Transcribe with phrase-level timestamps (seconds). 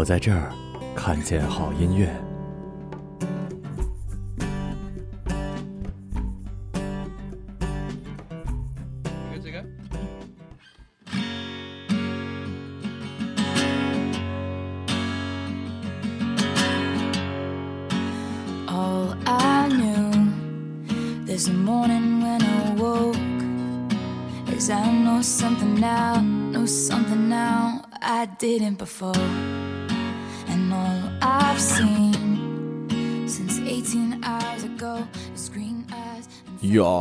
[0.00, 0.50] 我在这儿
[0.96, 2.29] 看见好音乐。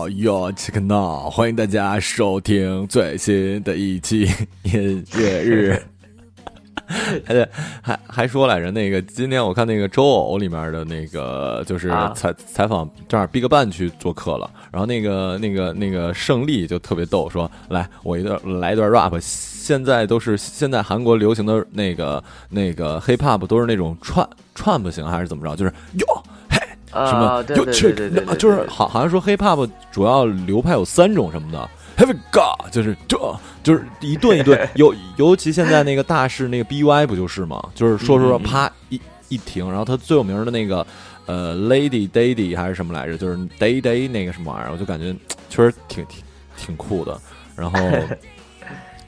[0.09, 1.29] 哟哟，check now！
[1.29, 4.27] 欢迎大家收听最新的一期
[4.63, 5.81] 音乐日。
[7.27, 7.49] 而 且
[7.83, 26.31] 还还说来着，那个今天我看那个周偶里面的那个就是啊采采访正好 Big Bang 去做客了，然后那个那个那个胜利就特别逗，说来我一段来一段 rap，现在都是现在韩国流行的那个那个 hip hop 都是那种串串不行还是怎么着，就是哟嘿
[26.91, 33.17] 什么啊，对有对这个对对对，就是好，好像说 hip hop 主要流派有三种什么的，have God，就是这
[33.63, 37.61] 就是一顿一顿， 尤尤其现在那个大势那个 by 不就是吗？
[37.75, 40.85] 就是说说说啪一一停，然后他最有名的那个
[41.25, 45.15] 呃 lady daddy 还是什么来着，就是 day day 那个什么玩意儿，我就感觉
[45.49, 46.23] 确实挺挺
[46.57, 47.19] 挺酷的，
[47.55, 47.77] 然后。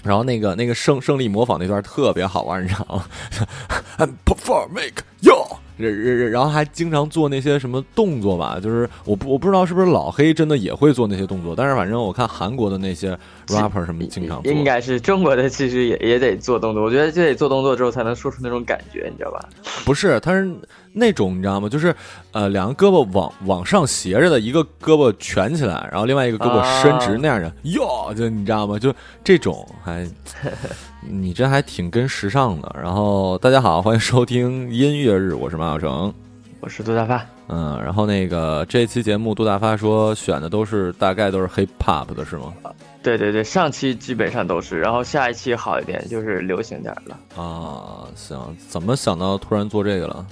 [0.04, 3.06] 然后那个那个胜胜利模仿那段特别好玩，你知道吗？
[4.00, 13.18] I'm performing yo，然然然后还经常做那些什么动作吧，就是我不我不知道是不是老黑真的也会做那些动作，但是反正我看韩国的那些
[13.48, 16.84] rapper 什么经常做，应该是中国的，其实也也得做动作。
[16.84, 19.50] 我觉得就得做动作之后才能说出那种感觉，你知道吧？
[19.86, 20.50] 不是，他是
[20.94, 21.70] 那种你知道吗？
[21.70, 21.96] 就是
[22.32, 28.78] 呃，两个胳膊往往上斜着的，一个胳膊蜷起来，然后另外一个胳膊伸直啊那样的，哟，就你知道吗？
[28.78, 28.94] 就
[29.24, 30.08] 这种还，
[31.02, 32.76] 你这还挺跟时尚的。
[32.82, 36.14] 然后大家好，欢迎收听音乐日，我是马小成。
[36.60, 42.54] 我是杜大发，嗯，然后那个这期节目杜大发说选的都是大概都是 hip hop 的是吗？
[43.02, 47.20] 对对对，上期基本上都是，然后下一期好一点，就是流行点儿了。
[47.36, 50.24] 啊，行，怎么想到突然做这个了？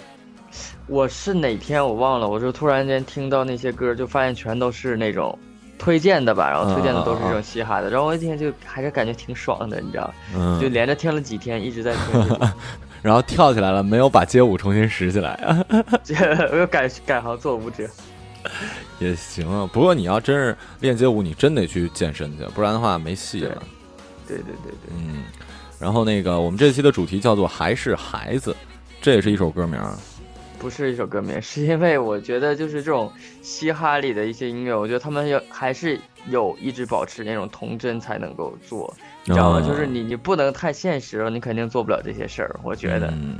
[0.86, 5.36] 我是哪天我忘了，我就突然间听到那些歌，就发现全都是那种
[5.80, 12.40] 推荐的吧，然后推荐的都是这种嘻哈的，然后我一听就还是感觉挺爽的，你知道，嗯，就连着听了几天，一直在听，
[13.02, 15.66] 然后跳起来了，没有把街舞重新拾起来啊。
[16.04, 16.14] 这
[16.52, 17.88] 我又改改行做舞者。
[19.00, 23.64] 也行啊，不过你要真是练街舞，你真得去健身去，不然的话没戏了。
[24.28, 25.24] 对对对对，嗯，
[25.80, 28.56] 然后那个我们这期的主题叫做“还是孩子”，
[29.02, 29.94] 这也是一首歌名儿。
[30.60, 33.12] 不是一首歌名， 是因为我觉得就是这种
[33.42, 38.94] 嘻哈里的一些音乐，我觉得他们要还是有一直保持那种童真才能够做，
[39.24, 39.60] 你知道吗？
[39.64, 42.60] 哦就是你你不能太现实了，你肯定做不了这些事儿。
[42.64, 43.38] 我觉得，嗯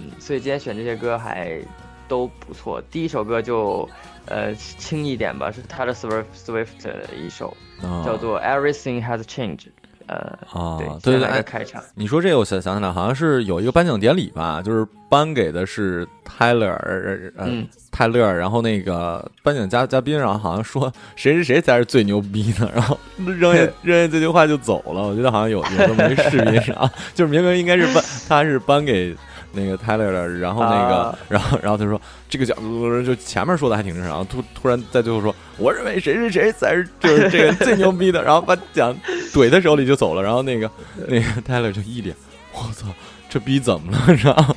[0.00, 1.60] 嗯所以今天选这些歌还
[2.08, 2.82] 都不错。
[2.90, 3.88] 第一首歌就
[4.26, 9.68] 呃轻一点吧，是他的 Swift Swift 的一首，啊叫做 Everything Has Changed。
[10.06, 10.16] 呃，
[10.52, 11.82] 啊，对，对对，开场。
[11.94, 25.02] 你说这个我想想起来，好像是有一个颁奖典礼吧，就是颁给的是泰勒尔，呃，嗯泰勒尔，然后那个颁奖嘉嘉宾，然后好像说谁谁谁才是最牛逼的，然后扔下 扔下这句话就走了。
[25.02, 29.16] 我觉得好像有有这么一视频上，就是明明应该是颁，他是颁给
[29.54, 38.94] 那个泰勒的，然后那个，啊然后然后他说这个角度就前面说的还挺正常，突突然在最后说，我认为谁谁谁才是就是这个最牛逼的，然后把奖
[39.32, 40.70] 怼他手里就走了，然后那个
[41.06, 42.14] 那个 Tyler 就一脸，
[42.52, 42.88] 我操，
[43.28, 44.14] 这逼怎么了？
[44.22, 44.54] 然后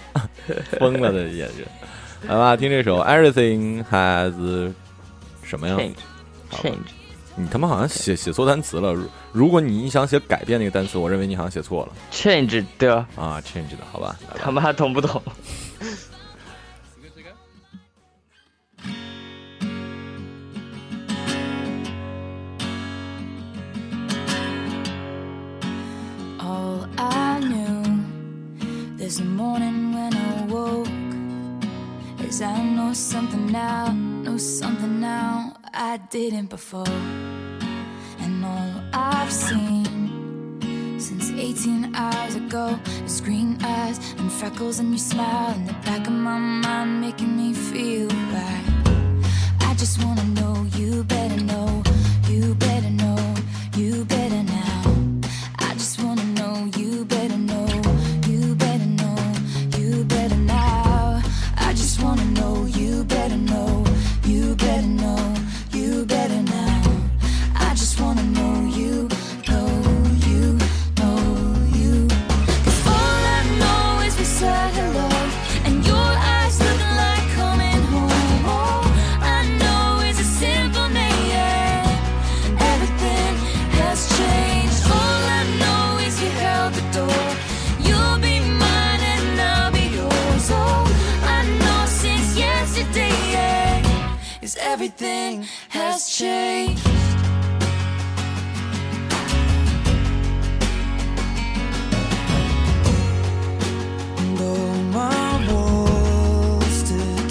[0.80, 1.66] 疯了的眼神。
[2.28, 4.34] 来吧，听这首《Everything Has》
[5.44, 5.78] 什么呀
[6.52, 6.97] Change。
[7.40, 8.92] 你他妈好像写写错单词了。
[8.94, 14.18] 如如果你想写改变那个单词，我认为你好像写错了 Change 的，啊，change 的好吧？
[14.36, 15.22] 他妈懂不懂？
[36.10, 36.88] Didn't before.
[38.20, 40.60] And all I've seen
[41.00, 46.08] since 18 hours ago is green eyes and freckles and your smile in the back
[46.08, 48.64] of my mind, making me feel right.
[49.62, 51.77] I just wanna know you better know,
[94.78, 96.86] everything has changed.
[104.20, 106.78] And all my walls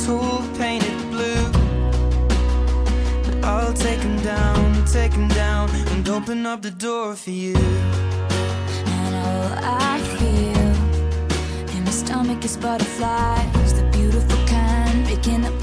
[0.05, 1.47] tall painted blue.
[3.45, 7.57] I'll take 'em down, take 'em down, and open up the door for you.
[8.97, 9.51] And all
[9.93, 10.73] I feel
[11.77, 15.56] in my stomach is butterflies, the beautiful kind, picking up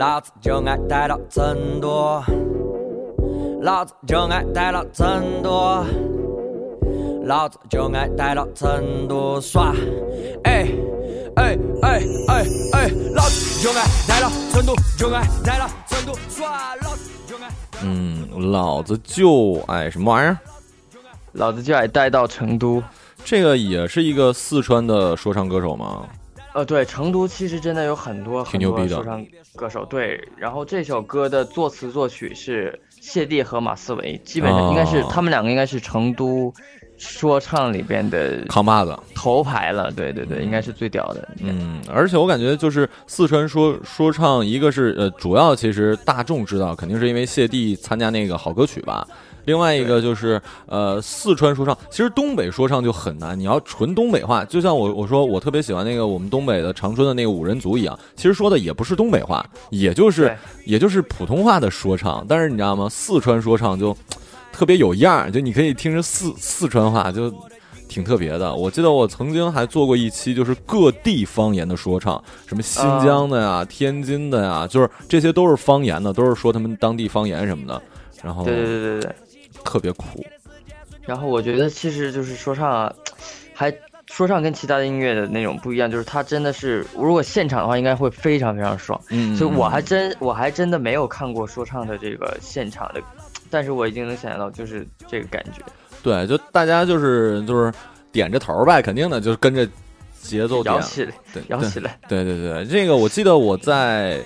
[0.00, 2.22] 老子就爱待到成都，
[3.60, 5.84] 老子就爱待到成都，
[7.26, 9.74] 老子就爱待到成都耍，
[10.44, 10.66] 哎
[11.36, 17.50] 哎哎哎哎，老子就爱待到成都，就爱待到成都耍，老子就爱。
[17.82, 20.38] 嗯，老子就爱什么玩意儿？
[21.32, 22.82] 老子就爱待到成都。
[23.22, 26.06] 这个也是一个四川的说唱歌手吗？
[26.52, 29.84] 呃，对，成都其实真的有很多很多说唱歌手。
[29.84, 36.52] 对，然后这首歌的作词作曲是谢帝和马思唯，基本上应该是、哦他们两个应该是成都
[36.98, 38.98] 说唱里边的扛把子。
[39.14, 39.92] 头牌了。
[39.92, 41.28] 对对对，应该是最屌的。
[41.40, 49.06] 嗯，而且我感觉就是四川说说唱，一个是呃，主要其实大众知道，肯定是因为谢帝参加那个好歌曲吧。
[49.50, 60.32] 另外一个就是呃，四川说唱，其实东北说唱就很难，你要纯东北话，就像我我说我特别喜欢那个我们东北的长春的那个五人组一样，其实说的也不是东北话，也就是
[60.64, 62.88] 也就是普通话的说唱，但是你知道吗？
[62.88, 63.96] 四川说唱就
[64.52, 67.34] 特别有样儿，就你可以听着四四川话就。
[67.90, 77.82] 挺特别的，我记得我曾经还做过一期，就是各地方言的说唱，什么新疆的呀、天津的呀，就是这些都是方言的，都是说他们当地方言什么的，
[78.22, 79.14] 然后对对对对对。
[79.64, 80.24] 特别苦。
[81.06, 82.94] 然后我觉得其实就是说唱啊，
[83.54, 83.74] 还
[84.06, 89.00] 说唱跟其他的音乐的那种不一样，就是它真的是，如果现场的话，应该会非常非常爽。
[89.08, 93.00] 嗯，所以我还真我还真的没有看过说唱的这个现场的，
[93.48, 95.62] 但是我已经能想象到就是这个感觉。
[96.02, 97.72] 对，就大家就是就是
[98.12, 99.66] 点着头呗，肯定的，就是跟着
[100.20, 101.98] 节奏点摇起来，对，摇起来。
[102.08, 104.20] 对对对，这个我记得我在。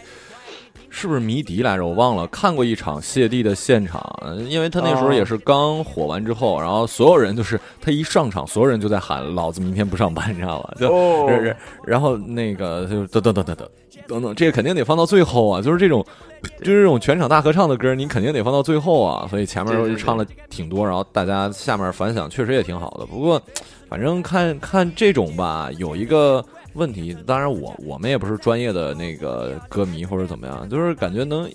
[0.94, 1.84] 是不是迷笛来着？
[1.84, 4.00] 我忘了看过一场谢帝的现场，
[4.48, 10.74] 因为他那时候也是刚火完之后，然后所有人就是他一上场，所有人就在喊“老子明天不上班”，你知道吧？
[10.78, 10.88] 就，
[11.84, 13.68] 然后那个就等等等等等
[14.06, 15.60] 等等，这个肯定得放到最后啊！
[15.60, 16.06] 就是这种，
[16.60, 19.26] 就是这种全场大合唱的歌，你肯定得放到最后啊！
[19.28, 23.04] 所以前面唱了挺多，然后大家下面反响确实也挺好的。
[23.04, 23.42] 不过，
[23.88, 26.44] 反正看看这种吧，有一个。
[26.74, 31.48] 问题，当然我我们也不是专业的那个歌迷或者怎么样，就是感觉能，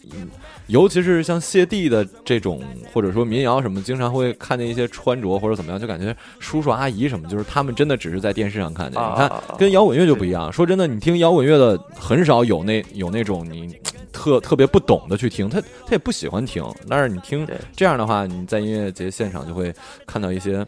[0.68, 2.62] 尤其是像谢帝的这种，
[2.94, 9.02] 或者说民谣什么，经常会看见一些穿着或者怎么样，就感觉叔叔阿姨什么，就是他们真的只是在电视上看见。
[9.02, 10.52] 你看，跟摇滚乐就不一样。
[10.52, 13.76] 说真的，你听摇滚乐的很少有那有那种你
[14.14, 16.64] 特特别不懂的去听，他他也不喜欢听。
[16.88, 17.46] 但是你听
[17.76, 19.74] 这样的话，你在音乐节现场就会
[20.08, 20.66] 看到一些。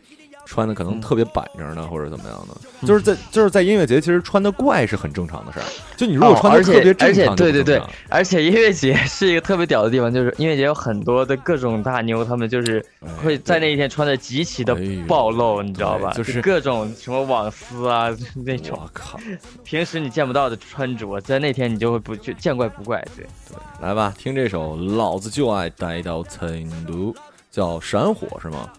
[0.52, 5.66] 穿的可能特别板正的，或者怎么样的，就是在就是在音乐节，其实穿的怪是很正常的事儿。
[5.96, 12.86] 就你如果穿的特别正常，对对对，而且音乐节是一个特别屌的地方，就是音乐节有很多的各种大妞，他们就是
[13.24, 14.78] 会在那一天穿的极其的
[15.08, 16.12] 暴露，你知道吧？
[16.12, 19.18] 就是各种什么网丝啊那种，我靠，
[19.64, 23.02] 平时你见不到的穿着，在那天你就会不就见怪不怪。
[23.16, 27.14] 对对，来吧，听这首《老子就爱待到成都》，
[27.50, 28.70] 叫《闪火》是吗？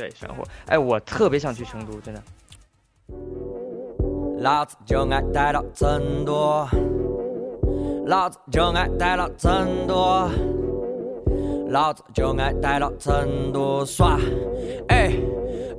[0.00, 0.42] 对，生活。
[0.64, 2.22] 哎，我特别想去成都，真的。
[4.38, 6.66] 老子就爱待到成都，
[8.06, 10.26] 老子就爱待到成都，
[11.68, 14.18] 老子就爱待到成都耍。
[14.88, 15.12] 哎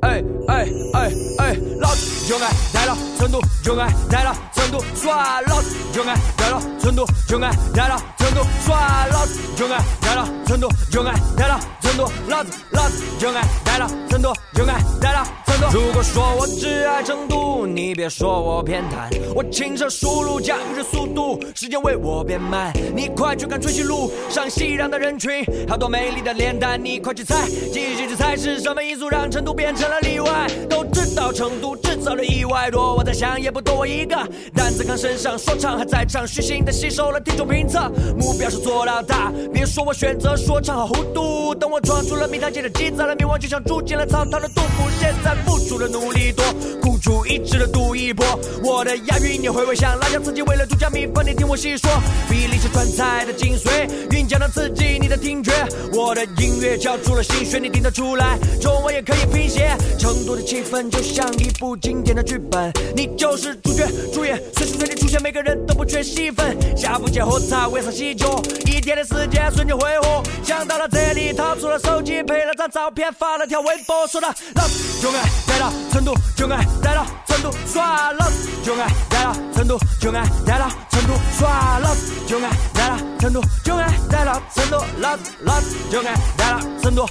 [0.01, 5.41] 哎哎哎哎，老子就爱来了成都，就爱来了成都耍。
[5.41, 9.05] 老子就爱来了成都，就爱来了成都耍。
[9.11, 11.59] 老子就爱来了成都，就爱来了。
[11.81, 15.27] 成都，老子老子就爱来了成都，就爱来了。
[15.69, 19.09] 如果说我只爱成都，你别说我偏袒。
[19.35, 22.73] 我轻车熟路，驾驭着速度，时间为我变慢。
[22.95, 30.47] 你快去看春熙路上熙攘的人群，好多美丽的脸蛋，你快去猜，继续去猜是什么因素让成都变成了例外。
[30.69, 34.15] 都知道成都制造了意外，多我在想也不多我一个。
[34.53, 39.31] 担子扛身上，说唱还在唱，虚心的吸收了听众评测，目标是做到大。
[39.53, 41.79] 别说我选择说唱和糊涂，等我。
[41.81, 44.87] 闯出了名堂，接着积攒了名望，就像住进了草堂的杜甫。
[44.99, 46.45] 现在付出的努力多，
[46.81, 48.25] 孤注一掷的赌一波。
[48.63, 50.41] 我的押韵你会不会像辣椒刺激？
[50.43, 51.91] 为了独家秘方，你听我细说。
[52.29, 55.51] 比例是川菜的精髓，韵脚能刺激你的听觉。
[55.91, 58.37] 我的音乐交出了心血，你听得出来？
[58.61, 59.75] 中文也可以拼写。
[59.99, 66.55] 成都的气氛就像一部经典的剧本，你就是主角，主演随时随地出现，每个人都不缺戏份。
[66.77, 68.41] 下不接喝茶，为啥洗脚？
[68.65, 71.77] 一天的时间瞬间挥霍，想到了这里，掏出了。
[71.79, 78.11] 手机拍了张照片，发了条微博，说道：老子就爱来到成都，就爱来到成都耍。
[78.13, 81.79] 老子就爱来到成都，就爱来到成都耍。
[81.79, 84.77] 老子就爱来到成都，就爱来到成都。
[84.99, 87.05] 老子老子就爱来到成都。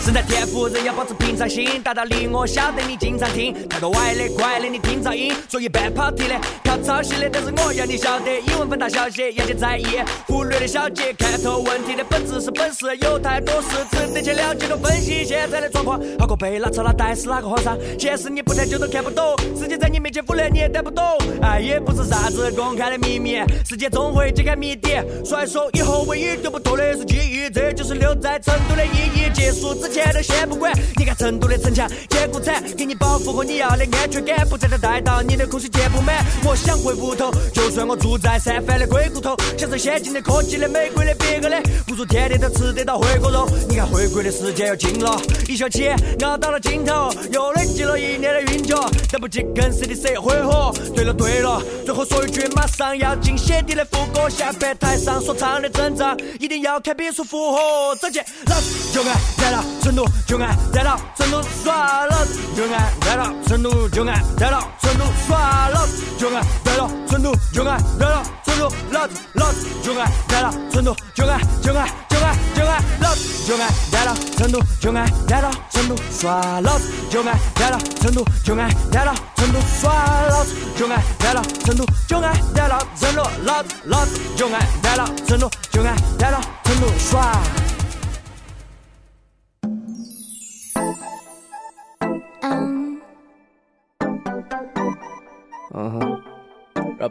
[0.00, 1.82] 身在天府，人要保持平常心。
[1.82, 7.28] 大道理我晓得你经常听，太多歪的怪的你听噪音，所以半跑题的靠抄袭的。
[7.30, 9.84] 但是我要你晓得，英文分大小写要去在意，
[10.26, 12.96] 忽略的小节，看透问题的本质是本事。
[13.02, 15.24] 有太多事值得去了解和分析。
[15.24, 17.76] 现在的状况好过被拉扯拉带死哪个皇上？
[17.98, 21.04] 现实你不探究都看不懂，世界在你面前腐烂你也带不懂。
[21.42, 24.90] 爱也不是啥子公开的秘密，世界总会揭开谜底。
[25.22, 29.28] 甩手以后唯一丢不脱的是记忆，这就是留在成都的意义。
[29.34, 29.97] 结束之前。
[29.98, 36.24] 钱都先不管，你看成都的城墙坚固惨，给你保护和你要的安全感，不再的带到你的空虚填不满。
[36.44, 43.48] 我想回屋头，就算我住在三番的鬼谷头，享受先进的科技的美国的别个的，不如天天都吃得到回锅肉。
[43.68, 45.88] 你看回国的时间又近了，一学期
[46.22, 50.72] 熬到了尽头，又累积了一年的韵脚，等不及跟 CDC 会合。
[50.94, 57.96] 对了对了，最后说一句，马上要进鞋底的副歌，下半台上说唱的阵仗，一定要看笔数符合。
[57.96, 59.64] 走起，老子就爱来了。
[59.82, 79.92] 成都就爱带到成都耍，老子就爱带到成都就爱带到成都耍，老子就爱带到成都就爱带到成都，老子老子就爱带到成都就爱就爱就爱就爱，老子就爱带到成都就爱带到成都耍，老子就爱带到成都就爱带到成都耍，
[80.28, 87.32] 老子就爱带到成都就爱带到成都，老子老子就爱带到成都就爱带到成都耍。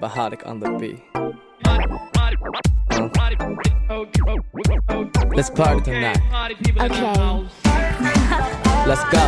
[0.08, 1.02] Holic on the beat.
[1.16, 1.32] Uh.
[5.36, 6.22] Let's party tonight.
[6.80, 7.48] Okay.
[8.86, 9.26] Let's go.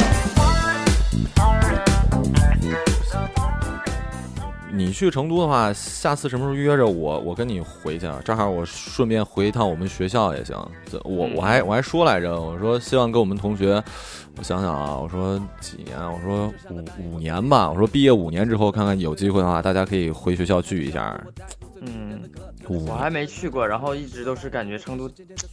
[4.72, 8.20] 你去成都的话，下次什么时候约着我，我跟你回去啊？
[8.24, 10.56] 正好我顺便回一趟我们学校也行。
[10.90, 13.84] 这我我还我还说来着，我说希望跟我们同学，
[14.38, 15.98] 我想想啊，我说几年？
[16.00, 16.54] 我说
[17.00, 17.70] 五五年吧。
[17.70, 21.20] 我说毕业五年之后，看看有机会的话，大家可以回学校聚一下。
[21.82, 22.22] 嗯，
[22.68, 25.10] 我还没去过，然后一直都是感觉成都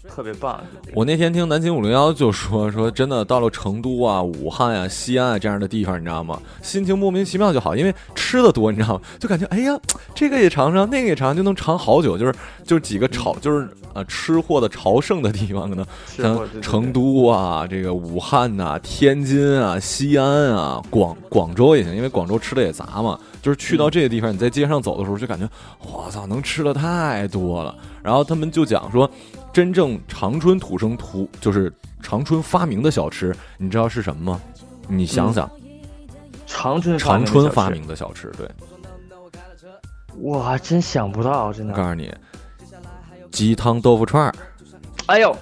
[0.08, 0.62] 特别棒。
[0.94, 6.40] 我那天听南京五零幺就说说，真的到了成都啊、武汉啊、西安啊这样的地方，你知道吗？
[6.62, 9.00] 心情莫名其妙就好，因为吃的多，你知道吗？
[9.18, 9.78] 就感觉哎呀，
[10.14, 12.18] 这个也尝尝，那个也尝尝，就能尝好久。
[12.18, 23.18] 就是就是几个朝，就是呃吃货的朝圣的地方，可能像成都啊、这个武汉呐、天津啊、西安啊、广广州也行，因为广州吃的也杂嘛。
[23.46, 25.48] 就是去到这个地方，你在街上走的时候，就感觉
[25.80, 27.72] 我操，能吃的太多了。
[28.02, 29.08] 然后他们就讲说，
[29.52, 31.72] 真正长春土生土就是
[32.02, 34.40] 长春发明的小吃，你知道是什么吗？
[34.88, 35.48] 你想想，
[36.44, 38.50] 长春长春发发明明的小吃，对
[40.18, 41.72] 我还真想不到，真的。
[41.72, 42.12] 我告诉你，
[43.30, 44.34] 鸡汤豆腐串儿，
[45.06, 45.36] 哎呦，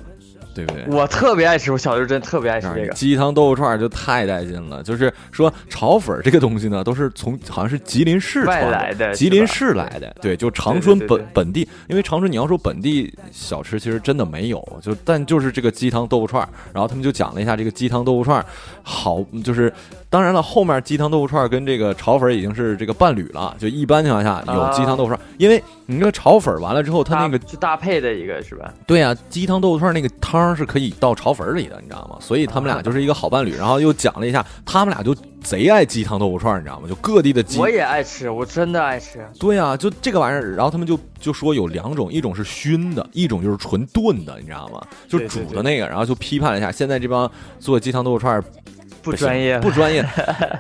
[0.55, 0.85] 对不对？
[0.87, 2.93] 我特别爱吃，我小时候真特别爱吃这个。
[2.93, 4.83] 鸡汤豆腐串儿就太带劲了。
[4.83, 10.15] 就是说炒粉儿这个东西呢，都是从好像是吉林市外传来的吉林市来的。
[10.21, 14.79] 对，就长春本本地，因为长春你要说本地小吃，其实真的没有。
[14.81, 18.47] 就但就是这个鸡汤豆腐串儿，然后他们就讲了一下这个鸡汤豆腐串儿，
[18.83, 19.73] 好就是。
[20.15, 23.53] 当然了，后面鸡汤豆腐串儿跟这个炒粉儿已经是这个伴侣了。
[23.59, 28.73] 就一般情况下有鸡汤豆腐串儿，因为你这个炒粉儿完了之后，它那个搭就搭配的一个是吧？
[28.87, 32.17] 对呀、鸡汤豆腐串那个汤是可以到炒粉里的，你知道吗？
[32.21, 33.57] 所以他们俩就是一个好伴侣。
[33.57, 36.89] 然后又讲了一下，他们俩就贼爱鸡汤豆腐串，你知道吗？
[36.89, 37.59] 就各地的鸡。
[37.59, 39.29] 我也爱吃，我真的爱吃。
[39.41, 40.55] 对呀、就这个玩意儿。
[40.55, 44.81] 然后他们就就说有两种，一种是熏的，一种就是纯炖的，你知道吗？
[45.09, 45.89] 就煮的那个。
[45.89, 48.41] 然后就批判了一下，现在这帮做鸡汤豆腐串
[49.05, 50.03] 不专业，不专业，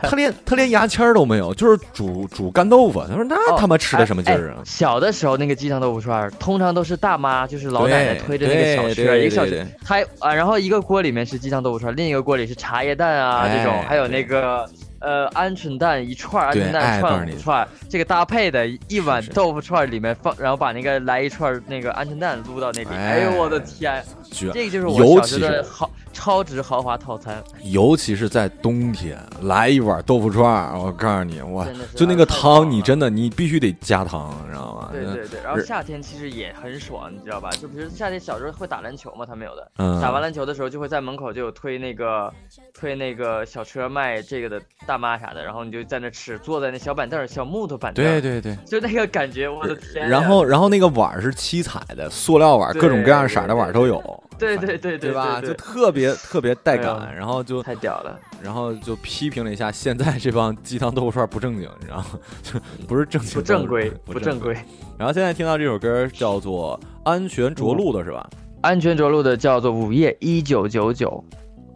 [0.03, 3.03] 他连 他连牙签儿都没有，就是煮煮干豆腐。
[3.09, 4.63] 他说那哦他妈吃的什么劲儿啊哎？
[4.65, 14.69] 小的时候那个鸡汤豆腐串，通常都是大妈，就是老奶奶推着那个小对车，一个小对车，还啊，然后一个锅里面是鸡汤豆腐串，另一个锅里是茶叶蛋啊哎这种，还有那个。
[15.01, 34.88] 呃，鹌鹑蛋一串，鹌鹑蛋串串，这个搭配的一碗豆腐串里面放，然后把那个来一串那个鹌鹑蛋撸到那里，哎哎呦我的天，这个就是我小时候的是豪超值豪华套餐，尤其是在冬天，来一碗豆腐串儿，我告诉你，哇真的，是就那个汤，你真的你必须得加汤，你知道吗？
[34.92, 37.50] 对对对，然后夏天其实也很爽，你知道吧？
[37.61, 42.33] 就比如夏天小时候会打篮球嘛，他们有的，嗯，打完篮球的时候就会在门口就有推那个
[42.72, 48.57] 推那个小车卖这个的大妈啥的，然后你就在那吃，坐在那小板凳儿小木头板凳，对，对对。
[48.64, 50.09] 就那个感觉，我的天呀！
[50.09, 55.40] 然后，然后那个碗是七彩的，塑料碗各种各样色的碗都有，对对对对吧？
[55.40, 62.07] 对就特别特别带感，然后就太屌了，然后就批评了一下现在这帮鸡汤豆腐串不正经，你知道吗？
[62.43, 64.40] 就不是正经，不正规，不不正。
[64.40, 64.55] 规。
[64.99, 68.29] 然后现在听到这首歌叫做《安全着陆》的是吧？
[68.62, 71.25] 安全着陆的叫做《午夜一九九九》，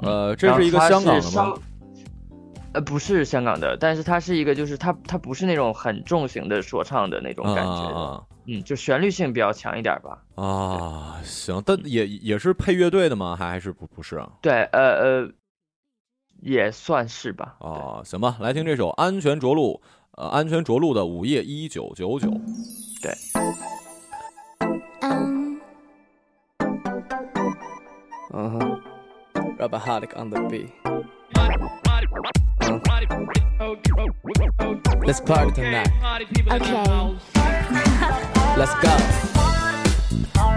[0.07, 1.55] 呃，这是一个香港的吗？？
[2.73, 10.23] 呃，不是香港的，但是它是一个，就是它它不是那种很重型的说唱的那种啊感觉的，啊嗯，就旋律性比较强一点吧。
[10.37, 11.21] 啊啊！
[11.23, 13.37] 行，但也也是配乐队的吗？
[13.37, 14.33] 还还是不不是啊？
[14.41, 14.81] 对，呃
[15.23, 15.31] 呃，
[16.41, 17.57] 也算是吧。
[17.61, 19.75] 对哦，行吧，来听这首《安全着陆》，
[20.17, 22.31] 呃，《安全着陆》的午夜一九九九。
[23.03, 23.13] 对
[25.03, 25.59] ，Um,
[28.31, 28.81] Uh huh.
[29.59, 30.71] Rubber Holic on the beat.
[30.85, 31.03] Uh.
[35.05, 35.91] Let's party tonight.
[36.51, 38.29] okay.
[38.59, 40.48] Let's go.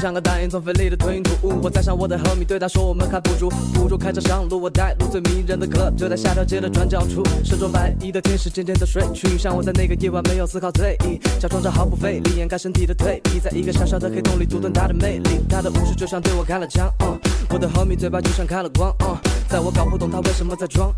[0.00, 4.60] 像个大烟囱费力的吞云吐雾，我载上我的 homie，对他说我们还不如不如开车上路。
[4.60, 15.40] 我带路最迷人的歌就在下条街的转角处，身着白衣的天使渐渐的睡去，像我在那个夜晚没有丝毫醉意，假装着毫不费力掩盖身体的退避，在一个小小的黑洞里独吞它的魅力。
[15.48, 17.18] 他的武士就像对我开了枪，嗯，
[17.50, 19.16] 我的 homie 嘴巴就像开了光，嗯，
[19.48, 20.94] 在我搞不懂他为什么在装，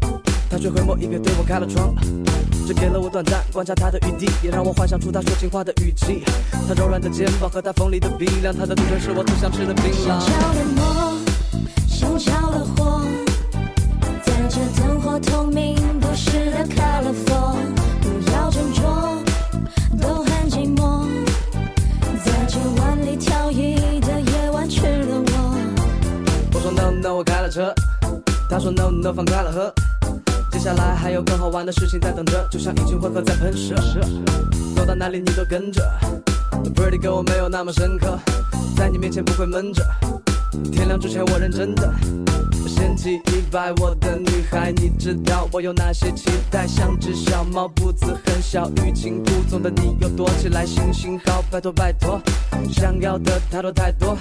[0.51, 1.95] 他却回眸一瞥，对我开了窗。
[2.67, 6.25] 这给了我短暂观察他的余地，也让我幻想出他说情话的语气。
[6.69, 10.07] 他柔软的肩膀和他锋利的鼻梁，他的嘴唇是我最想吃的冰榔。
[10.07, 10.19] 小。
[10.19, 11.21] 想着的梦，
[11.87, 13.03] 小着的火，
[14.25, 17.57] 在这灯火通明，不时的 colorful，
[18.03, 21.07] 不要斟酌，都很寂寞。
[22.25, 25.57] 在这万里挑一的夜晚，吃了我。
[26.55, 27.73] 我说 no，no，我开了车。
[28.49, 29.73] 他说 no，no，放开了喝。
[30.61, 33.75] 接下来还有更好玩的事情在等着，就像一群混合在喷射，
[34.77, 35.83] 走到哪里你都跟着。
[36.75, 38.19] Pretty girl 我没有那么深刻，
[38.77, 39.83] 在你面前不会闷着。
[40.71, 41.91] 天亮之前我认真的。
[42.69, 46.67] 掀起一百，我的女孩，你知道我有哪些期待？
[46.67, 52.21] 像只小猫，步子很小，欲擒故纵的你又躲起来，行行好，拜托拜托，
[52.71, 54.15] 想要的太多太多，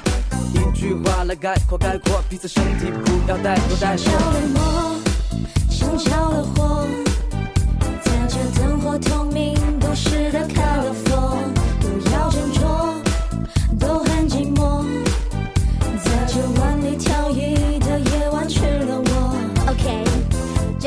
[0.54, 4.96] 一句话来概括概括，彼此身体不要带多带像着了魔，
[5.80, 6.86] 像着了火，
[8.04, 11.38] 在这灯火通明都市的 colorful，
[11.80, 12.89] 不要斟酌，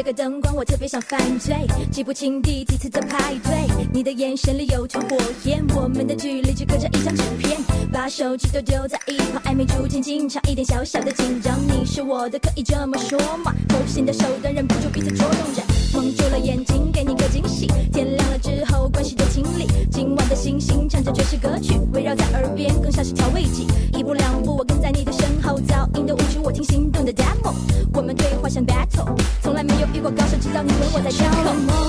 [0.05, 1.55] 这个灯光我特别想犯罪，
[1.93, 3.53] 记不清第几次的排队。
[3.93, 7.57] 你的眼神里有团火焰，我们的距离只隔着一张纸片，
[7.93, 11.57] 把手机都丢在一旁，暧昧逐渐紧张，一点小小的紧张。
[11.69, 13.55] 你是我的，可以这么说吗？
[13.69, 15.63] 偷心的手段忍不住彼此捉弄着，
[15.95, 17.69] 蒙住了眼睛，给你个惊喜。
[17.93, 19.69] 天亮了之后，关系都清理。
[19.89, 23.69] 今晚的星星唱着爵士歌曲，围绕在耳边，更像是调味剂。
[31.19, 31.82] 到你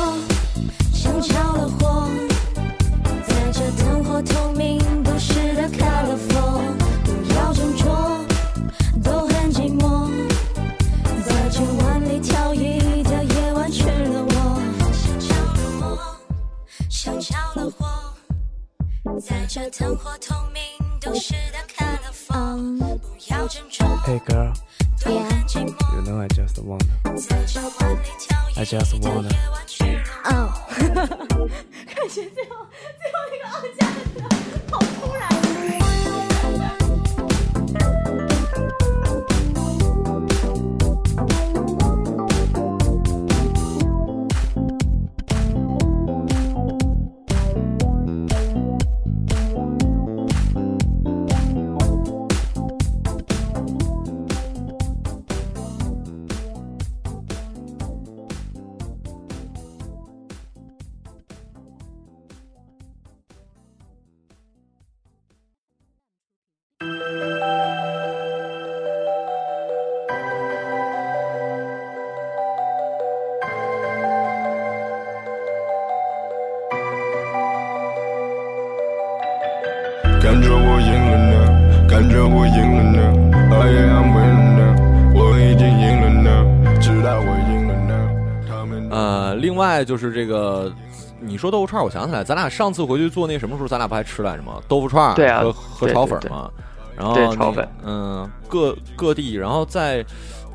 [89.73, 90.71] 外就是这个，
[91.19, 94.61] 你说豆腐串儿，我想起来，咱俩上次回去做那什么时候，咱俩不还吃来着吗？
[94.67, 96.49] 豆腐串儿对啊和和炒粉嘛。
[96.95, 100.05] 然后炒粉嗯，各各地，然后在，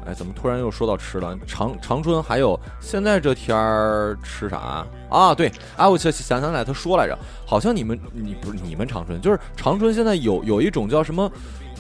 [0.07, 1.37] 哎，怎么突然又说到吃了？
[1.49, 5.35] 长长春还有现在这天儿吃啥啊？
[5.35, 11.29] 对啊，我想想想起来，他说来着，好像你们你不是你们长春，就是长春现在有有一种叫什么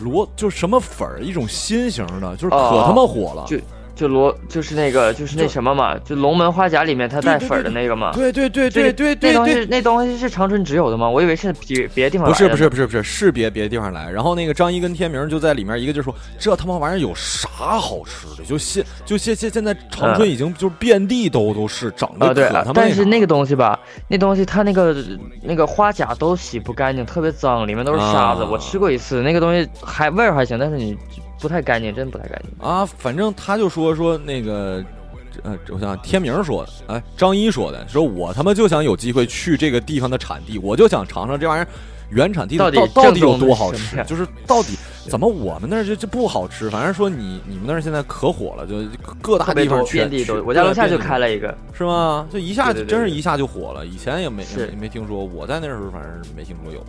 [0.00, 3.44] 螺，就是什么粉儿，一种新型的，就是可哦他妈火了。
[3.46, 3.56] 就
[3.98, 8.12] 就罗就是那个就是那什么嘛，就龙门花甲里面它带粉儿的对对对那个嘛。
[8.12, 11.10] 对对对对对对对那东西那东西是长春只有的吗？
[11.10, 18.44] 我以为是别别的地方不是不是不是不是是别别的地方来，然后那个张一跟天明就在里面一个就说这他妈玩意儿有啥好吃的？
[18.44, 24.94] 就现就现现现在长春已经就是遍地都都是长得可他妈，但是那个东西吧，那东西它那个
[25.42, 28.44] 那个花甲都洗不干净，特别脏，里面都是沙子。
[28.44, 30.96] 啊我吃过一次，那个东西还味儿还行，但是你
[31.40, 32.66] 不太干净，真不太干净。
[32.68, 34.84] 啊，反正他就说说那个。
[35.44, 41.68] 呃，我想想天明说的，哎，张一说的，说我他妈就想有机会去这个地方的产地，我就想尝尝这玩意儿
[42.10, 44.76] 原产地到底到到底有多好吃，就是到底
[45.08, 48.82] 怎么我们那儿就就不好吃，反正说你你们那儿现在可火了，就
[49.22, 50.44] 各大地方全遍地都有。
[50.44, 52.26] 我家楼下就开了一个，是吗？
[52.32, 56.84] 就一下真是一下就火了，以前也没是也没听说，我在那时候反正是没听说有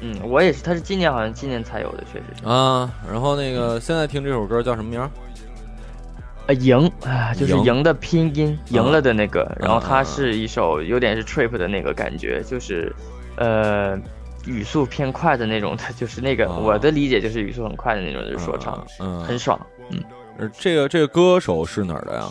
[0.00, 2.46] 嗯，我也是，他是今年好像今年才有的，确实是。
[2.46, 2.92] 啊。
[3.10, 5.10] 然后那个现在听这首歌叫什么名儿？
[6.46, 9.50] 呃，赢啊，就是赢赢的拼音，赢了的那个。
[9.60, 12.94] 然后啊啊它是一首有点是 trip 的那个感觉，就是
[13.36, 13.98] 呃
[14.46, 19.60] 语速偏快的那种的，就是那个啊我的理解就是语速很快的那种，就是说唱，嗯，很爽。
[19.90, 20.02] 嗯，
[20.38, 22.30] 呃这个这个歌手是哪儿的呀？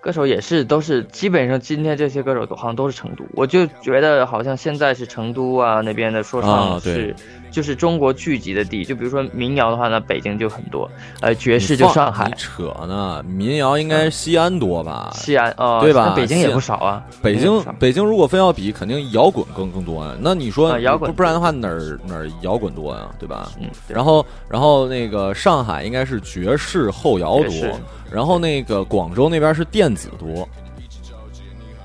[0.00, 7.14] 歌手也是都是基本上今天这些歌手都好像都是成都，我就觉得好像现在是成都啊那边的说唱是、
[7.50, 12.26] 就是中国聚集的地，就比如说民谣的话那，北京就很多，呃，爵士就上海。
[12.26, 15.10] 你、扯呢，民谣应该西安多吧？
[15.14, 16.14] 西安啊，对吧？
[16.16, 20.14] 北京也不少啊，北京北京如果非要比，肯定摇滚更更多啊。
[20.20, 21.10] 那你说啊摇滚。
[21.10, 23.08] 不不然的话哪儿哪儿摇滚多呀？
[23.18, 23.50] 对吧？
[23.60, 27.80] 嗯，然后然后那个上海应该是爵士后摇多，
[28.10, 30.48] 然后那个广州那边是电子多，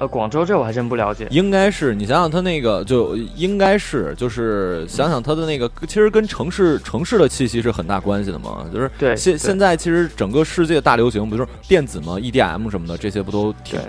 [0.03, 13.79] 呃，广州这我还真不了解，应该是你想想他那个就应该是就是想想他的那个其实跟城市城市的气息是很大关系的嘛，就是现现在其实整个世界大流行不就是电子嘛，EDM 什么的这些不都挺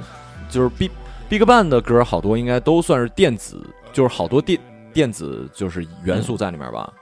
[0.48, 0.90] 就是 Big
[1.29, 3.61] Big Bang 的歌好多应该都算是电子，
[3.92, 4.61] 就是好多电
[4.92, 6.92] 电子就是元素在里面吧。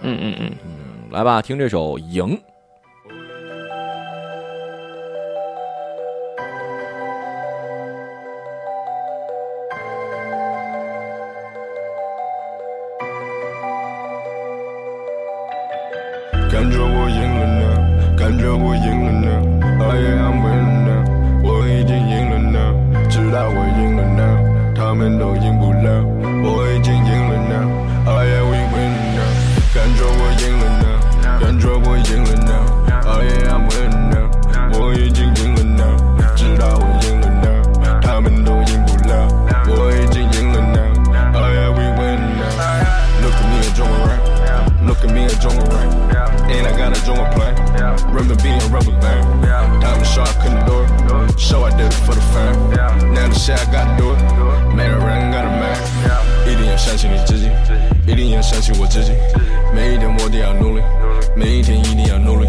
[0.00, 0.70] 嗯嗯嗯，嗯，
[1.10, 2.34] 来吧，听这首《赢》。
[23.31, 24.21] 呢，知道我赢了呢，
[24.75, 26.03] 他们都赢不了，
[26.43, 27.55] 我已经赢了呢，
[28.05, 29.31] Oh yeah we winning now，
[29.73, 30.85] 感觉我赢了呢，
[31.39, 32.51] 感觉我赢了呢，
[33.05, 34.27] Oh yeah I'm winning now，
[34.79, 35.83] 我已经赢了呢，
[36.35, 37.47] 知道我赢了呢，
[38.01, 39.27] 他们都赢不了，
[39.67, 40.79] 我已经赢了呢，
[41.33, 46.71] Oh yeah we winning now，Look at me in 中国 rap，Look at me in 中国 rap。And I
[46.71, 47.53] got a joint play.
[48.13, 49.30] Remember being rubber band.
[53.41, 54.19] shit I gotta do it.
[54.75, 55.77] Made a ring, got a man.
[56.45, 57.49] 一定要相信你自己，
[58.05, 59.11] 一定要相信我自己。
[59.73, 60.83] 每一天我都要努力，
[61.35, 62.47] 每一天一定要努力。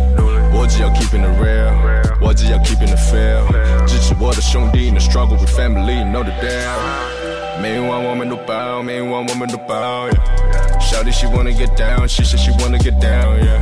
[0.52, 1.72] 我只要 keeping it real，
[2.20, 3.40] 我只要 keeping it fair。
[3.87, 7.21] 支持我的兄弟，no struggle with family，know the deal。
[7.61, 10.07] 每晚我们都爆，每晚我们都爆。
[10.09, 10.79] Yeah.
[10.79, 13.59] 小弟 she wanna get down, she said she wanna get down, yeah.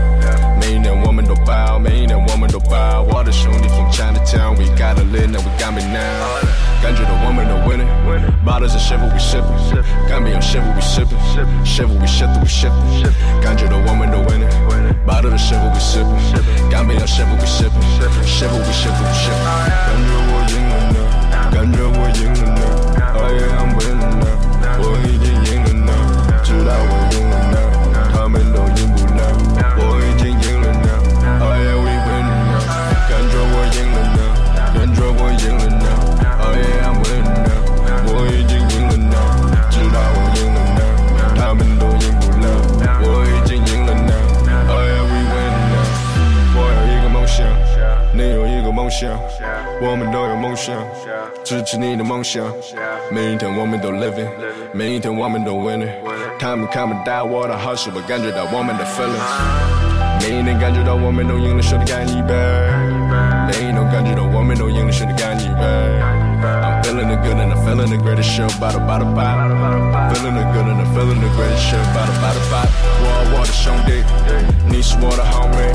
[0.60, 3.02] 每一年我们都爆，每一年我们都爆。
[3.02, 6.02] 我的兄弟 from Chinatown, we gotta live now, we got me now.
[6.82, 7.86] 感觉到我们都 winning,
[8.44, 9.54] bottles and shit what we sipping.
[10.10, 11.20] 干杯用 shit what we sipping,
[11.64, 13.14] shit what we shit what we shipping.
[13.44, 14.50] 感觉到我们都 winning,
[15.06, 16.18] bottles and shit what we sipping.
[16.72, 17.86] 干杯用 shit what we sipping,
[18.26, 19.46] shit what we shit what we shipping.
[19.86, 20.98] 感觉我赢了呢，
[21.54, 21.91] 感觉我赢了呢。
[23.32, 24.36] Oh yeah, I'm winning now，
[24.84, 25.90] 我已经赢了呢，
[26.44, 27.56] 知道我赢了呢，
[28.12, 29.24] 他们都赢不了，
[29.80, 30.92] 我已经赢了呢。
[31.40, 32.60] Oh yeah, we winning now，
[33.08, 34.20] 感觉我赢了呢，
[34.76, 35.88] 感觉我赢了呢。
[36.44, 39.16] Oh yeah, I'm winning now，我已经赢了呢，
[39.72, 40.84] 知道我赢了呢，
[41.34, 42.44] 他们都赢不了，
[43.00, 44.12] 我已经赢了呢。
[44.68, 45.88] Oh yeah, we winning now，
[46.60, 47.48] 我有一个梦想，
[48.12, 49.16] 你有一个梦想，
[49.84, 50.76] 我们都有梦想。
[51.44, 52.46] 支持你的梦想。
[53.10, 54.28] 每一天我们都 living，
[54.72, 55.90] 每一天我们都 winning。
[56.40, 60.22] 他们看不到我的好，是我感觉到我们的 feelings。
[60.22, 62.34] 每一天感觉到我们都赢了，兄弟干一杯。
[63.48, 65.66] 每一天感觉到我们都赢了，兄弟干一杯。
[66.42, 69.50] I'm feeling the good and I'm feeling the greatest shit about about about.
[70.14, 73.01] Feeling the good and I'm feeling the greatest shit about about about.
[73.41, 74.05] 我我的兄弟，
[74.69, 75.73] 你是我的 homie，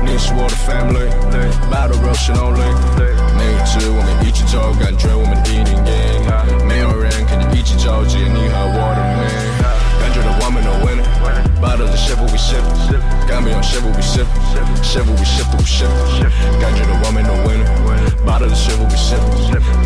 [0.00, 2.64] 你是我的 family。Battle real shit only。
[3.36, 5.92] 每一次我们一起走，感觉我们一定赢。
[6.66, 9.28] 没有人跟你一起走，只有你和我的命。
[10.00, 12.64] 感觉到我们都 winning。Bottles of shit what we sip，
[13.28, 15.92] 干杯用 shit what we sip，shit what we sip what we sip。
[16.58, 19.20] 感觉到我们都 winning。Bottles of shit what we sip，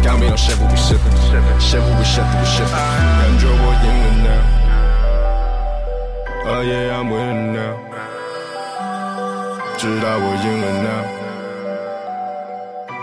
[0.05, 2.71] 干杯用 shit what we sip，shit what we sip what we sip。
[2.71, 4.56] 感觉我赢了 now。
[6.50, 7.76] Oh yeah I'm winning now。
[9.78, 11.04] 知道我赢了 now。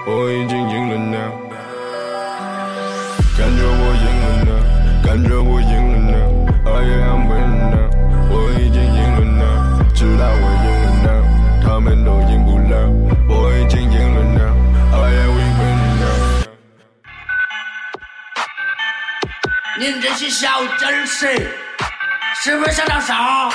[0.07, 1.31] 我已经赢了 now。
[3.37, 4.51] 感觉我赢了呢，
[5.05, 6.17] 感觉我赢了呢。
[6.65, 7.89] Oh yeah I'm winning now。
[8.31, 11.23] 我已经赢了 now.，知道我赢了 now,，
[11.63, 12.73] 他们都赢不了，
[13.29, 14.55] 我已经赢了 now.
[14.97, 16.17] Oh yeah we winning now。
[19.79, 21.47] 您这些小子儿是
[22.43, 23.15] 是不是想当少？
[23.15, 23.51] 啊？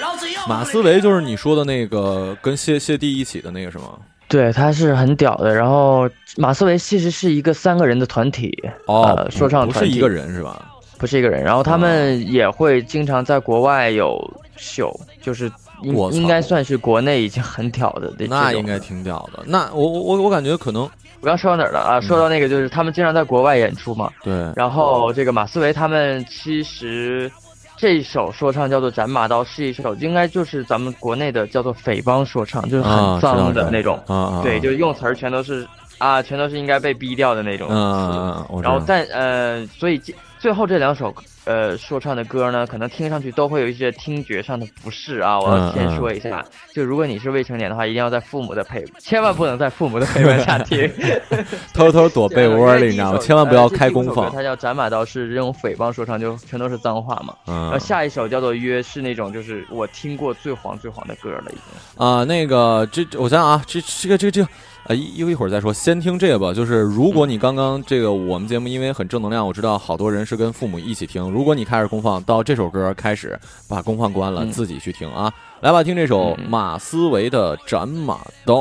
[0.00, 3.92] 老子要马思唯就是你说的那个跟谢谢帝一起的那个是吗？
[4.28, 5.54] 对，他是很屌的。
[5.54, 8.52] 然后马思唯其实是一个三个人的团体，
[8.86, 10.66] 哦，呃说唱团体不是一个人是吧？
[10.98, 11.44] 不是一个人。
[11.44, 14.18] 然后他们也会经常在国外有
[14.56, 15.50] 秀，就是
[15.82, 19.44] 应我应该算是国内已经很屌的那应该挺屌的。
[19.46, 20.88] 那我我我我感觉可能
[21.26, 22.00] 我刚说到哪儿了啊？
[22.00, 24.08] 说到那个就是他们经常在国外演出嘛。
[24.22, 27.28] 对然后这个马思唯他们其实
[27.76, 34.00] 这首说唱叫做《斩马刀》，是一首应该就是咱们国内的叫做匪帮说唱，就是啊很脏的那种。
[34.06, 35.66] 啊啊，对，啊就是用词儿全都是
[35.98, 37.66] 啊，全都是应该被逼掉的那种。
[37.72, 40.00] 嗯然后但呃，所以
[40.38, 41.12] 最后这两首
[41.46, 45.40] 呃说唱的歌呢，可能听上去都会有一些听觉上的不适啊。
[45.40, 50.90] 我要嗯先嗯说一下，就如果你是未成年的话，一定要在父母的陪，千万不能在父母的陪伴下听。
[51.72, 53.18] 偷偷躲被窝里，你知道吗？
[53.18, 54.26] 千万不要开功放。
[54.26, 54.32] 放。
[54.32, 57.34] 它叫《斩马刀》，是这种诽谤说唱，就全都是脏话嘛。
[57.46, 62.06] 然嗯后下一首叫做《约》，是那种就是我听过最黄最黄的歌了，已经。
[62.06, 64.48] 啊，那个这我想想啊，这这个这个这个。
[64.88, 66.52] 呃，一一会儿再说，先听这个吧。
[66.54, 71.28] 就是如果你刚刚这个我们节目因为很正能量，我知道好多人是跟父母一起听。
[71.30, 75.32] 如果你开始公放到这首歌开始，把公放关了，嗯自己去听啊。
[75.60, 78.54] 来吧，听这首嗯马思唯的《斩马刀》。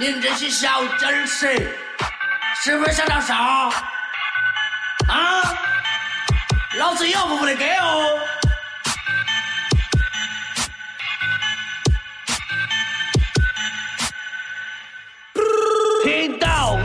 [0.00, 1.70] 您这些小鸡儿是
[2.62, 3.34] 是不是想找少？
[5.06, 5.42] 啊？
[6.76, 8.18] 老子要不不得给哦！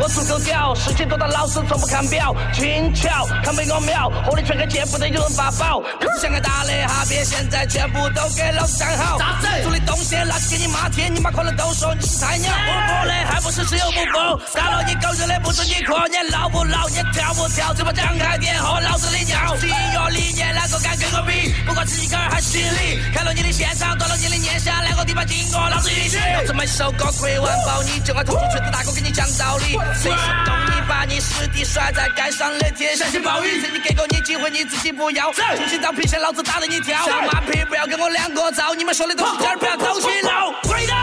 [0.02, 5.82] 我足够屌，世界多大，老师从不看表，轻巧看被我秒，火力全开见不得有人发宝。
[6.00, 9.18] 不是想挨打的哈别现在全部都给老子站好。
[9.20, 12.50] 咋整做的东西拿去给你妈听，你妈可能都说你是菜鸟。
[12.50, 19.54] 我播的还不是只有不服，打了你狗日的不准你哭，你老不老，你跳不跳，嘴巴张开点和老子的尿。
[19.62, 21.52] 音乐理念哪个敢跟我比？
[21.68, 26.18] 不管自个儿还是心里，看了你的现场，断了你的念想，哪个地方经过老子一起。
[26.48, 29.78] 这么一首歌亏完爆，你就爱吐出锤子大哥给你讲道理。
[29.96, 32.96] 谁是动你把你尸体甩在街上的天？
[32.96, 35.32] 相信暴雨，曾经给过你机会，你自己不要。
[35.34, 37.06] 重新找皮鞋，老子打得你跳。
[37.06, 40.30] 小马屁不要跟我两个造，你们说的都是假儿，不要走起路。
[40.64, 40.96] 跪倒，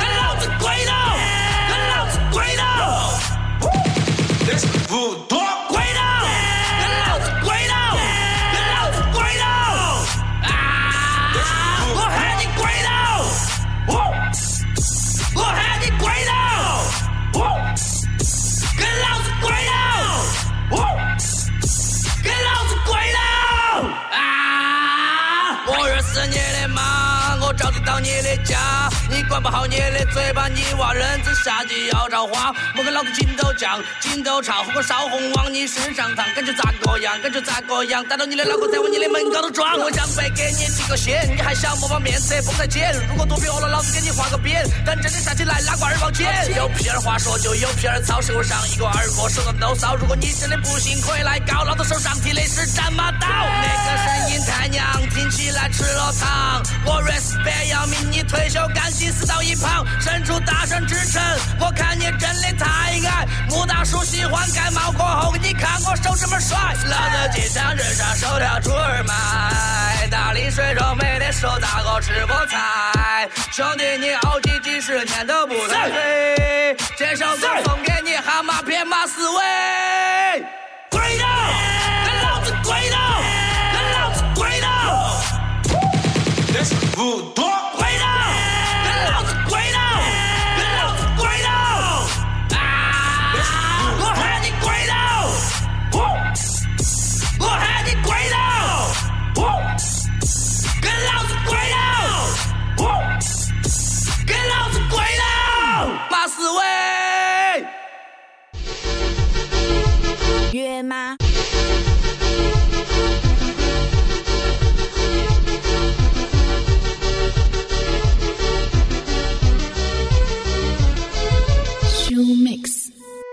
[0.00, 0.92] 跟老子跪倒，
[1.68, 2.64] 跟老子跪倒。
[31.76, 31.95] Yeah.
[32.06, 37.20] 夏季要着花，莫跟老子筋斗酱、筋斗炒，火锅烧红往你身上烫，感觉咋个样？
[37.20, 38.04] 感觉咋个样？
[38.04, 42.94] 逮到你的脑壳在往你的门高头撞，我将会给你提个醒，你还想莫把面色绷在肩？
[43.10, 46.26] 如果肚皮饿了，老子给你画个扁，等真的站起来拉罐儿往前。
[46.56, 49.94] 有屁儿话说就有屁儿操，手上一个二锅手上都骚。
[49.96, 53.26] 如果你真的不信，可以来告，老子手上提的是斩马刀。
[53.26, 56.62] 那个声音太娘，听起来吃了糖。
[56.84, 61.20] 我 respect 要命，你退休赶紧死到一旁，伸出大声支撑。
[61.58, 62.66] 我看你真的太
[63.08, 73.28] 矮，穆大叔喜欢盖帽过后，你看我手这么帅，老子经常人上手条猪儿卖，大力水肉没得手咋个吃菠菜？
[73.50, 80.44] 兄弟你熬几几十年都不太对，这首歌送给你蛤蟆片马思唯，
[80.90, 81.26] 跪倒，
[82.04, 82.98] 跟老子跪倒，
[83.72, 84.68] 跟老子跪倒。
[86.94, 87.45] 不。
[110.76, 111.16] 约吗。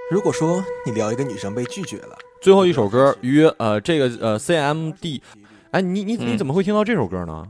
[0.10, 5.20] 如果说你聊一个女生被拒绝了，最后一首歌约呃这个呃 CMD，
[5.72, 7.46] 哎你你你怎么会听到这首歌呢？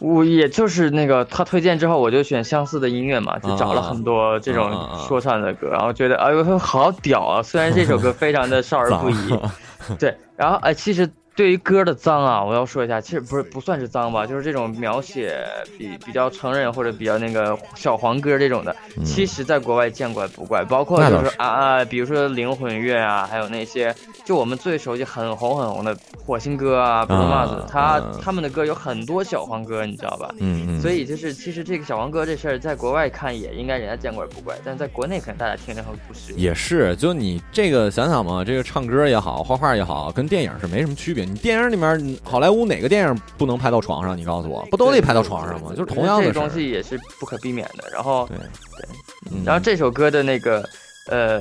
[0.00, 4.72] 我也就是那个他推荐之后，我就选相似的音乐嘛，就找了很多这种
[5.06, 7.42] 说唱的歌，然后觉得哎呦好屌啊！
[7.42, 9.38] 虽然这首歌非常的少儿不宜，
[9.98, 11.08] 对，然后哎，其实
[11.40, 15.42] 对于歌的脏啊，我要说一下，其实不是不算是脏吧，就是这种描写
[15.78, 18.76] 比比较成人或者比较那个小黄歌这种的，
[19.06, 30.34] 其实在国外见怪不怪，包括就是是啊啊，比如说灵魂乐啊，还有那些就我们最熟悉很红很红的火星哥啊，Bruno 啊 Mars，他嗯他们的歌有很多小黄歌，你知道吧？
[30.40, 36.38] 嗯嗯，所以就是，其实这个小黄歌这事儿，在国外看也应该人家见怪不怪，但在国内可能大家听着很不适应。
[36.38, 41.29] 也是，就你这个想想嘛，这个唱歌也好，画画也好，跟电影是没什么区别。
[41.30, 44.16] 你电影里面，好莱坞哪个电影不能拍到床上？
[44.18, 45.70] 你告诉我，不都得拍到床上吗？
[45.70, 47.88] 就是同样的这个东西也是不可避免的。
[47.92, 48.88] 然后，对对，
[49.30, 50.68] 嗯然后这首歌的那个，
[51.06, 51.40] 呃，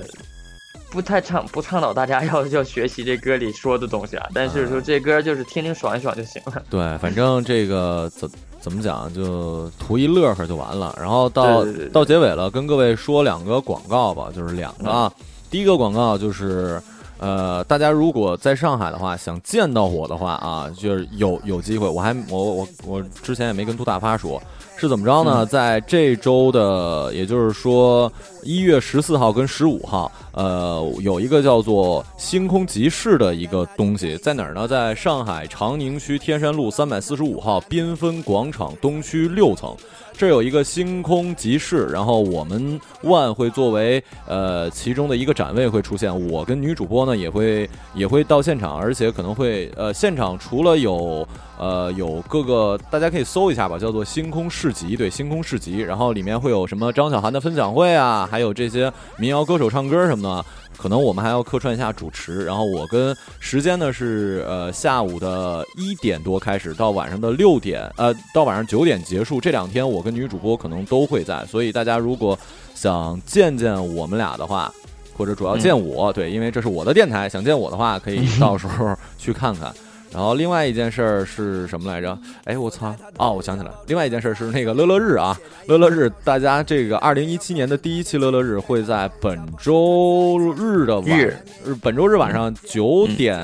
[0.91, 6.61] 不太倡不倡导大家 要要学习这歌里说的东西啊，但是说这歌就是听听爽一爽就行了。
[6.69, 8.29] 对，反正这个怎
[8.59, 10.95] 怎么讲，就图一乐呵就完了。
[10.99, 15.11] 然后到到结尾了，跟各位说两个广告吧，就是两个啊。
[15.49, 16.79] 第一个广告就是，
[17.19, 24.41] 呃，大家如果在上海的话，想见到我的话啊，就是有有机会，我还我我我之前也没跟杜大发说。
[24.77, 25.45] 是怎么着呢？
[25.45, 28.09] 在这周的，也就是说
[28.43, 34.65] 一月十四号跟十五号，呃，有一个叫做星空集市的一个东西，在哪儿呢？
[34.65, 39.75] 在上海长宁区天山路三百四十五号缤纷广场东区六层。
[40.19, 51.25] 这有一个星空集市，然后我们万会作为呃其中的一个展位会出现，我跟女主播呢也会也会到现场，而且可能会呃现场除了有
[51.57, 60.45] 呃有各个大家可以搜一下吧，叫做星空市集，对，星空市集，然后里面会有什么张小涵的分享会啊，还有这些民谣歌手唱歌什么的。
[60.77, 69.41] 可能我们还要客串一下主持，然后我跟时间呢是呃下午的一点多开始，到晚上的六点，呃到晚上九点结束。
[69.41, 72.37] 这两天我跟女主播可能都会在，所以大家如果
[72.73, 74.73] 想见见我们俩的话，
[75.17, 79.73] 或者主要见我，对，因为这是我的电台，想见我的话，可以到时候去看看。
[80.11, 82.17] 然后另外一件事儿是什么来着？
[82.45, 82.95] 哎，我操！
[83.17, 85.37] 哦，我想起来了，另外一件事儿是那个乐乐日啊，
[85.67, 91.43] 乐乐日，大家这个二零一七年的第一期乐乐日会在本周日的晚
[91.79, 93.39] 本周日晚上九点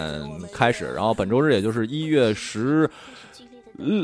[0.51, 2.89] 开始，然后本周日也就是一月十，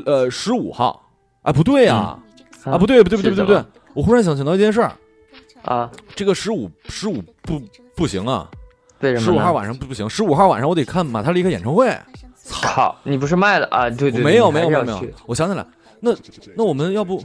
[0.06, 1.10] 呃十五号。
[1.42, 2.20] 哎，不对呀、啊，
[2.78, 4.92] 不对，不对，不对，不对，不对，我忽然想想到一件事儿，
[5.64, 7.62] 啊，这个十五十五不
[7.96, 8.50] 不行啊，
[9.00, 9.22] 为什么？
[9.22, 11.96] 十五号晚上不不行，十五号晚上我得看马塔利克演唱会。
[12.44, 13.90] 操，你不是卖了啊？
[13.90, 15.66] 对对，对没有没有没有没有我想起来，
[16.00, 16.12] 那
[16.56, 17.24] 那我们要不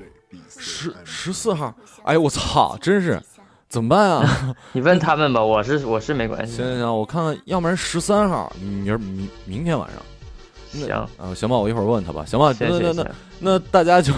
[0.48, 1.74] 十十四号？
[2.04, 3.20] 哎呦我操，真是
[3.68, 4.54] 怎么办啊？
[4.72, 6.64] 你问他们吧，我是我是没关系行。
[6.64, 9.98] 行行，我看看，要不然十三号，明儿明明天晚上。
[10.80, 12.24] 那行啊，行吧，我一会儿问他吧。
[12.26, 14.12] 行吧，行那那那那大家就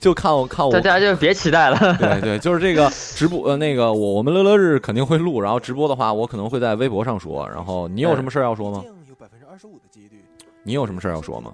[0.00, 1.78] 就看我看我大家就别期待了。
[1.98, 7.48] 对对，就是这个直播，呃，那个我我们乐乐日肯定会录，然后直播的话，我可能会在微博上说。
[7.48, 8.82] 然后你有什么事儿要说吗？
[9.08, 10.22] 有百分之二十五的几率。
[10.62, 11.52] 你有什么事儿要说吗？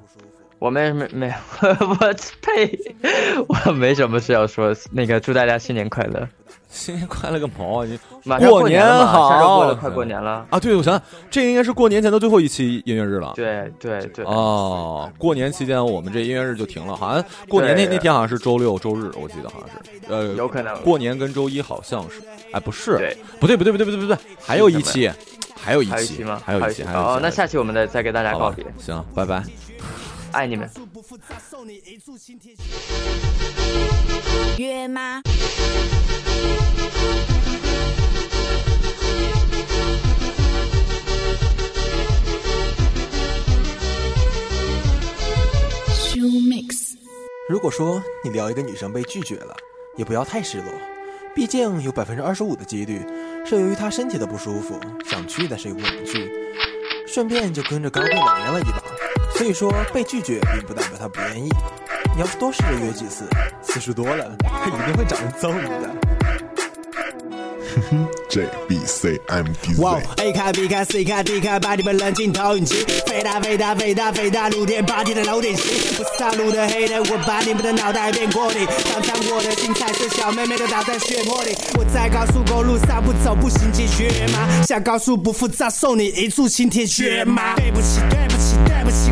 [0.63, 1.27] 我没没没，
[1.61, 2.79] 我呸，
[3.49, 4.73] 我没什么事要说。
[4.93, 6.29] 那个祝大家新年快乐，
[6.69, 7.85] 新年快乐个毛啊！
[7.85, 10.47] 你马上过年好，下周过了，快过年了。
[10.51, 10.61] 啊！
[10.61, 13.33] 对，我想想，这应该是过年前的最后一期音乐日了。
[13.35, 25.11] 对对对，哦，过年期间我们这音乐日就停了，好像过年那那天好像是周六周日，我记得好像是，呃，有可能过年跟周一好像是，哎，不是，对，不对不对不对不对不对，还有一期，
[25.61, 26.41] 还有一期还有一期吗？
[26.45, 27.11] 还有一期，还有一期。
[27.11, 29.43] 哦，那下期我们再再给大家告别，行，拜拜。
[30.33, 30.69] 爱你们。
[34.59, 35.23] 约吗。
[47.49, 49.55] 如果说你撩一个女生被拒绝了，
[49.97, 50.73] 也不要太失落，
[51.35, 53.05] 毕竟有百分之二十五的几率
[53.45, 56.31] 是由于她身体的不舒服，想去但是又不能去，
[57.07, 59.02] 顺便就跟着刚被冷言了一把。
[59.43, 61.49] 所以说被拒绝并不代表他不愿意，
[62.15, 63.25] 你要是多试着约几次，
[63.61, 66.02] 次数多了，他一定会找人揍你的。
[68.29, 70.07] J B C M D 哇 Z。
[70.23, 81.55] ，A 开 B 开 C 开 D 开，把你们扔进投影机，飞大飞大飞大飞大，露天 party 的楼顶席，我是上路的黑人，我把你们的脑袋变过顶，尝尝我的精彩，是小妹妹都倒在血泊里。
[81.79, 84.63] 我在高速公路上不走不行进血吗？
[84.67, 87.55] 下高速不复杂，送你一束擎天血吗？
[87.57, 89.11] 对不起对不起对不起，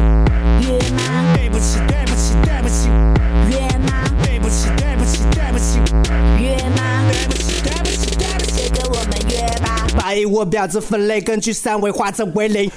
[10.24, 12.70] 我表示分类，根据三维化成为零。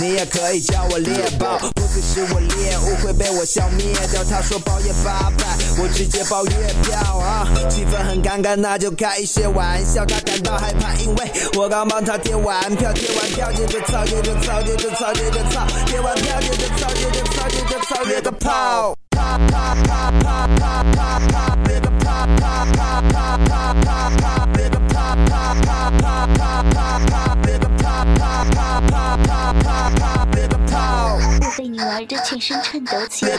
[0.00, 4.24] 你也可以叫我猎豹，不只是我猎物会被我消灭掉。
[4.24, 5.44] 他说包夜八百，
[5.76, 10.06] 我直接包月票啊，气氛很尴尬，那就开一些玩笑。
[10.06, 18.94] 他感到害怕，因为我刚帮他贴完票，贴完票接着操，接着操，接着操，接着操，贴完票接着操，接着操，接着操，约个炮。
[19.10, 20.99] 啪啪啪啪啪啪，
[32.00, 33.36] 儿子全身颤抖起来。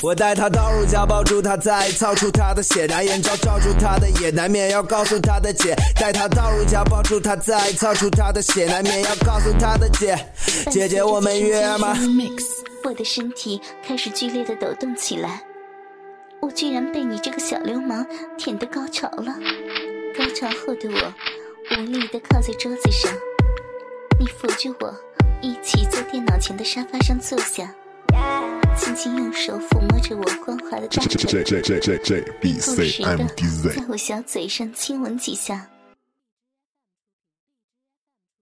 [0.00, 5.74] 我带他倒入家，抱住他，再操出他的血，拿眼罩罩住他的眼，难免要告诉他的姐。
[5.96, 10.16] 带他倒入家，抱住他，再操出他的血，难免要告诉他的姐。
[10.70, 11.96] 姐姐，我们约吗？
[12.84, 15.42] 我的身体开始剧烈的抖动起来，
[16.40, 19.34] 我居然被你这个小流氓舔得高潮了。
[20.16, 23.12] 高潮后的我无力的靠在桌子上，
[24.18, 24.94] 你扶着我
[25.42, 27.68] 一起在电脑前的沙发上坐下。
[28.78, 32.48] 轻轻用手抚摸着我光滑的大腿 J 不
[32.84, 33.26] 时的
[33.74, 35.68] 在我小嘴上亲吻几下。